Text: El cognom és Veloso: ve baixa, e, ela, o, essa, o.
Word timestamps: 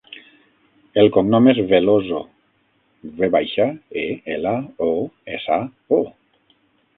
El 1.01 1.09
cognom 1.17 1.49
és 1.51 1.59
Veloso: 1.71 2.21
ve 3.19 3.29
baixa, 3.37 3.67
e, 4.05 4.07
ela, 4.37 4.55
o, 4.87 4.89
essa, 5.37 5.61
o. 6.01 6.03